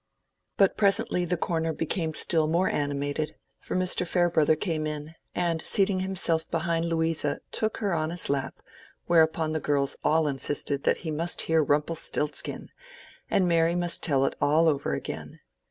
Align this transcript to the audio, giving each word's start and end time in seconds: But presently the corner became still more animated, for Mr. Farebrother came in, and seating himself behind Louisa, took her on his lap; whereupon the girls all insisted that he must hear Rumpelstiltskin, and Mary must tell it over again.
But 0.57 0.77
presently 0.77 1.25
the 1.25 1.37
corner 1.37 1.71
became 1.73 2.15
still 2.15 2.47
more 2.47 2.67
animated, 2.67 3.35
for 3.59 3.75
Mr. 3.75 4.07
Farebrother 4.07 4.55
came 4.55 4.87
in, 4.87 5.13
and 5.35 5.61
seating 5.61 5.99
himself 5.99 6.49
behind 6.49 6.85
Louisa, 6.85 7.39
took 7.51 7.77
her 7.77 7.93
on 7.93 8.09
his 8.09 8.27
lap; 8.27 8.63
whereupon 9.05 9.51
the 9.51 9.59
girls 9.59 9.95
all 10.03 10.27
insisted 10.27 10.85
that 10.85 10.97
he 11.05 11.11
must 11.11 11.41
hear 11.41 11.61
Rumpelstiltskin, 11.63 12.69
and 13.29 13.47
Mary 13.47 13.75
must 13.75 14.01
tell 14.01 14.25
it 14.25 14.35
over 14.41 14.95
again. 14.95 15.39